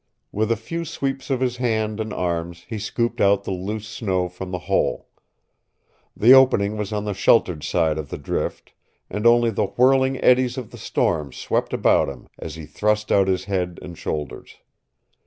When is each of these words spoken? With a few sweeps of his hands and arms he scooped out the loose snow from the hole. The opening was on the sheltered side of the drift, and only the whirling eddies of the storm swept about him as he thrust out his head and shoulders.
With 0.31 0.51
a 0.51 0.55
few 0.55 0.83
sweeps 0.83 1.29
of 1.29 1.41
his 1.41 1.57
hands 1.57 2.01
and 2.01 2.11
arms 2.11 2.65
he 2.67 2.79
scooped 2.79 3.21
out 3.21 3.43
the 3.43 3.51
loose 3.51 3.87
snow 3.87 4.29
from 4.29 4.49
the 4.49 4.57
hole. 4.65 5.09
The 6.17 6.33
opening 6.33 6.75
was 6.75 6.91
on 6.91 7.05
the 7.05 7.13
sheltered 7.13 7.63
side 7.63 7.99
of 7.99 8.09
the 8.09 8.17
drift, 8.17 8.73
and 9.11 9.27
only 9.27 9.51
the 9.51 9.67
whirling 9.67 10.19
eddies 10.23 10.57
of 10.57 10.71
the 10.71 10.79
storm 10.79 11.31
swept 11.31 11.71
about 11.71 12.09
him 12.09 12.25
as 12.39 12.55
he 12.55 12.65
thrust 12.65 13.11
out 13.11 13.27
his 13.27 13.43
head 13.45 13.77
and 13.83 13.95
shoulders. 13.95 14.55